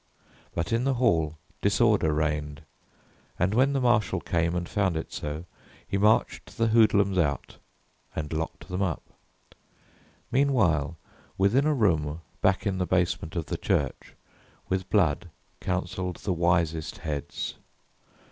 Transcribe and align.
But 0.55 0.73
in 0.73 0.83
the 0.83 0.95
hall 0.95 1.37
Disorder 1.61 2.11
reigned 2.11 2.63
and 3.37 3.53
when 3.53 3.73
the 3.73 3.79
marshal 3.79 4.19
came 4.19 4.55
And 4.55 4.67
found 4.67 4.97
it 4.97 5.13
so, 5.13 5.45
he 5.87 5.95
marched 5.99 6.57
the 6.57 6.69
hoodlums 6.69 7.19
out 7.19 7.57
And 8.15 8.33
locked 8.33 8.67
them 8.69 8.81
up. 8.81 9.03
Meanwhile 10.31 10.97
within 11.37 11.67
a 11.67 11.73
room 11.75 12.21
Back 12.41 12.65
in 12.65 12.79
the 12.79 12.87
basement 12.87 13.35
of 13.35 13.45
the 13.45 13.57
church, 13.57 14.15
with 14.69 14.89
Blood 14.89 15.29
Counseled 15.59 16.15
the 16.15 16.33
wisest 16.33 16.97
heads. 16.97 17.53